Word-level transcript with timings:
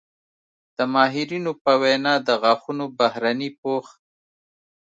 د 0.77 0.79
ماهرینو 0.93 1.51
په 1.63 1.71
وینا 1.81 2.13
د 2.27 2.29
غاښونو 2.41 2.85
بهرني 2.97 3.49
پوښ 3.61 3.85